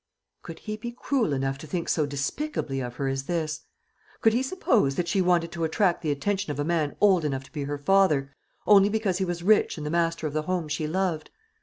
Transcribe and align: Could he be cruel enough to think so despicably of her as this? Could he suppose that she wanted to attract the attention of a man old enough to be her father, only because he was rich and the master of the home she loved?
Could 0.41 0.57
he 0.57 0.77
be 0.77 0.91
cruel 0.93 1.31
enough 1.31 1.59
to 1.59 1.67
think 1.67 1.87
so 1.87 2.07
despicably 2.07 2.79
of 2.79 2.95
her 2.95 3.07
as 3.07 3.25
this? 3.25 3.65
Could 4.21 4.33
he 4.33 4.41
suppose 4.41 4.95
that 4.95 5.07
she 5.07 5.21
wanted 5.21 5.51
to 5.51 5.63
attract 5.63 6.01
the 6.01 6.09
attention 6.09 6.49
of 6.49 6.59
a 6.59 6.63
man 6.65 6.95
old 6.99 7.23
enough 7.23 7.43
to 7.43 7.51
be 7.53 7.65
her 7.65 7.77
father, 7.77 8.33
only 8.65 8.89
because 8.89 9.19
he 9.19 9.25
was 9.25 9.43
rich 9.43 9.77
and 9.77 9.85
the 9.85 9.91
master 9.91 10.25
of 10.25 10.33
the 10.33 10.41
home 10.41 10.67
she 10.67 10.87
loved? 10.87 11.29